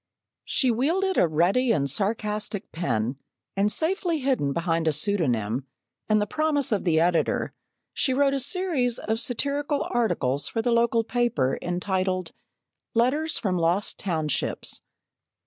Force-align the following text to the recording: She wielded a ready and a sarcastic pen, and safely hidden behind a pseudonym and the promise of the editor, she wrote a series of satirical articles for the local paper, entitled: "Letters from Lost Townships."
She 0.45 0.71
wielded 0.71 1.19
a 1.19 1.27
ready 1.27 1.71
and 1.71 1.85
a 1.85 1.87
sarcastic 1.87 2.71
pen, 2.71 3.19
and 3.55 3.71
safely 3.71 4.17
hidden 4.17 4.51
behind 4.51 4.87
a 4.87 4.93
pseudonym 4.93 5.67
and 6.09 6.19
the 6.19 6.25
promise 6.25 6.71
of 6.71 6.85
the 6.85 6.99
editor, 6.99 7.53
she 7.93 8.11
wrote 8.11 8.33
a 8.33 8.39
series 8.39 8.97
of 8.97 9.19
satirical 9.19 9.87
articles 9.91 10.47
for 10.47 10.59
the 10.63 10.71
local 10.71 11.03
paper, 11.03 11.59
entitled: 11.61 12.31
"Letters 12.95 13.37
from 13.37 13.59
Lost 13.59 13.99
Townships." 13.99 14.81